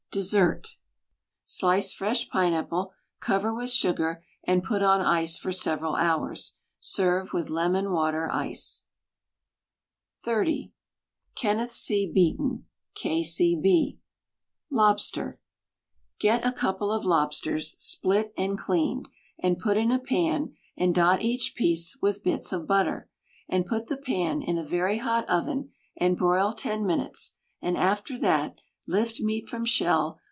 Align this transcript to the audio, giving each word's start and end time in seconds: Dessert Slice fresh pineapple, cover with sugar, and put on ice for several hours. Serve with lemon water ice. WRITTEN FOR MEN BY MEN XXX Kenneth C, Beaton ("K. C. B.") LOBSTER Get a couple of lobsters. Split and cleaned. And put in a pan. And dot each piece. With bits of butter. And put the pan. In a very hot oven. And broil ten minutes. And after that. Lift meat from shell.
Dessert 0.13 0.75
Slice 1.45 1.93
fresh 1.93 2.27
pineapple, 2.27 2.91
cover 3.21 3.53
with 3.55 3.69
sugar, 3.69 4.25
and 4.43 4.61
put 4.61 4.83
on 4.83 4.99
ice 4.99 5.37
for 5.37 5.53
several 5.53 5.95
hours. 5.95 6.57
Serve 6.81 7.31
with 7.31 7.49
lemon 7.49 7.93
water 7.93 8.29
ice. 8.29 8.83
WRITTEN 10.27 10.43
FOR 10.43 10.43
MEN 10.43 10.43
BY 10.43 10.53
MEN 10.53 10.65
XXX 10.65 10.71
Kenneth 11.35 11.71
C, 11.71 12.11
Beaton 12.13 12.65
("K. 12.93 13.23
C. 13.23 13.55
B.") 13.55 13.99
LOBSTER 14.69 15.39
Get 16.19 16.45
a 16.45 16.51
couple 16.51 16.91
of 16.91 17.05
lobsters. 17.05 17.77
Split 17.81 18.33
and 18.37 18.57
cleaned. 18.57 19.07
And 19.39 19.59
put 19.59 19.77
in 19.77 19.93
a 19.93 19.97
pan. 19.99 20.57
And 20.75 20.93
dot 20.93 21.21
each 21.21 21.55
piece. 21.55 21.97
With 22.01 22.21
bits 22.21 22.51
of 22.51 22.67
butter. 22.67 23.09
And 23.47 23.65
put 23.65 23.87
the 23.87 23.95
pan. 23.95 24.41
In 24.41 24.57
a 24.57 24.63
very 24.65 24.97
hot 24.97 25.23
oven. 25.29 25.71
And 25.95 26.17
broil 26.17 26.51
ten 26.51 26.85
minutes. 26.85 27.37
And 27.61 27.77
after 27.77 28.17
that. 28.19 28.55
Lift 28.87 29.21
meat 29.21 29.47
from 29.47 29.63
shell. 29.63 30.19